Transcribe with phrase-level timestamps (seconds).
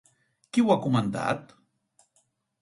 [0.57, 1.55] Qui ho ha comentat?